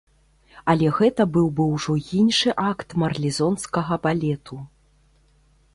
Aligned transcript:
Але 0.71 0.87
гэта 0.99 1.27
быў 1.35 1.47
бы 1.59 1.67
ўжо 1.73 1.93
іншы 2.21 2.49
акт 2.71 2.89
марлезонскага 3.03 3.95
балету. 4.07 4.55